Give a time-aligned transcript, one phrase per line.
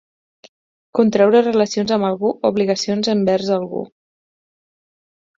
[0.99, 3.83] Contreure relacions amb algú, obligacions envers algú.